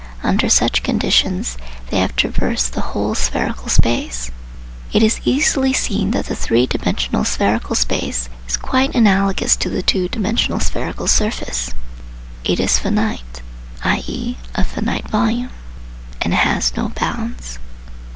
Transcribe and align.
Under 0.23 0.49
such 0.49 0.81
conditions 0.81 1.57
they 1.91 1.99
have 1.99 2.15
traversed 2.15 2.73
the 2.73 2.81
whole 2.81 3.13
spherical 3.13 3.69
space. 3.69 4.31
It 4.91 5.03
is 5.03 5.21
easily 5.25 5.73
seen 5.73 6.09
that 6.09 6.25
the 6.25 6.35
three 6.35 6.65
dimensional 6.65 7.23
spherical 7.23 7.75
space 7.75 8.27
is 8.47 8.57
quite 8.57 8.95
analogous 8.95 9.55
to 9.57 9.69
the 9.69 9.83
two 9.83 10.07
dimensional 10.09 10.59
spherical 10.59 11.05
surface. 11.05 11.69
It 12.43 12.59
is 12.59 12.79
finite 12.79 13.43
(i.e. 13.83 14.37
of 14.55 14.65
finite 14.65 15.07
volume), 15.07 15.51
and 16.19 16.33
has 16.33 16.75
no 16.75 16.89
bounds. 16.89 17.59